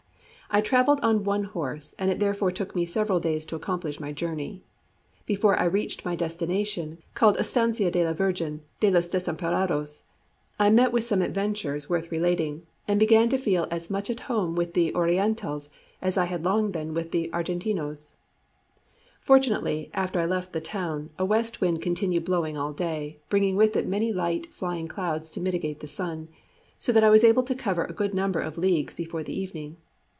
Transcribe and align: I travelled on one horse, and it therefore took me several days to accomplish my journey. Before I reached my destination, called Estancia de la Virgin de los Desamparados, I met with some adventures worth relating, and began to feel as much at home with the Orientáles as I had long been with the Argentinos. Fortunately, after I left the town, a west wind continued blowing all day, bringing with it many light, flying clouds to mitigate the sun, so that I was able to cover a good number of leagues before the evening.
I 0.53 0.59
travelled 0.59 0.99
on 0.99 1.23
one 1.23 1.45
horse, 1.45 1.95
and 1.97 2.11
it 2.11 2.19
therefore 2.19 2.51
took 2.51 2.75
me 2.75 2.85
several 2.85 3.21
days 3.21 3.45
to 3.45 3.55
accomplish 3.55 4.01
my 4.01 4.11
journey. 4.11 4.65
Before 5.25 5.57
I 5.57 5.63
reached 5.63 6.03
my 6.03 6.13
destination, 6.13 6.97
called 7.13 7.37
Estancia 7.37 7.89
de 7.89 8.03
la 8.03 8.11
Virgin 8.11 8.59
de 8.81 8.91
los 8.91 9.07
Desamparados, 9.07 10.03
I 10.59 10.69
met 10.69 10.91
with 10.91 11.05
some 11.05 11.21
adventures 11.21 11.89
worth 11.89 12.11
relating, 12.11 12.63
and 12.85 12.99
began 12.99 13.29
to 13.29 13.37
feel 13.37 13.65
as 13.71 13.89
much 13.89 14.09
at 14.09 14.19
home 14.27 14.55
with 14.55 14.73
the 14.73 14.91
Orientáles 14.91 15.69
as 16.01 16.17
I 16.17 16.25
had 16.25 16.43
long 16.43 16.69
been 16.69 16.93
with 16.93 17.11
the 17.11 17.29
Argentinos. 17.31 18.15
Fortunately, 19.21 19.89
after 19.93 20.19
I 20.19 20.25
left 20.25 20.51
the 20.51 20.59
town, 20.59 21.11
a 21.17 21.23
west 21.23 21.61
wind 21.61 21.81
continued 21.81 22.25
blowing 22.25 22.57
all 22.57 22.73
day, 22.73 23.19
bringing 23.29 23.55
with 23.55 23.77
it 23.77 23.87
many 23.87 24.11
light, 24.11 24.47
flying 24.51 24.89
clouds 24.89 25.31
to 25.31 25.39
mitigate 25.39 25.79
the 25.79 25.87
sun, 25.87 26.27
so 26.77 26.91
that 26.91 27.05
I 27.05 27.09
was 27.09 27.23
able 27.23 27.43
to 27.43 27.55
cover 27.55 27.85
a 27.85 27.93
good 27.93 28.13
number 28.13 28.41
of 28.41 28.57
leagues 28.57 28.93
before 28.95 29.23
the 29.23 29.39
evening. 29.39 29.77